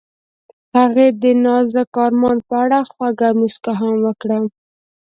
هغې 0.77 1.07
د 1.21 1.23
نازک 1.45 1.89
آرمان 2.05 2.37
په 2.47 2.55
اړه 2.63 2.79
خوږه 2.91 3.29
موسکا 3.39 3.73
هم 3.81 3.95
وکړه. 4.05 4.39